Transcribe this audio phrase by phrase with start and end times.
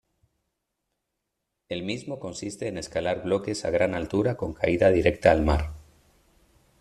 [1.69, 5.73] El mismo consiste en escalar bloques a gran altura con caída directa al mar.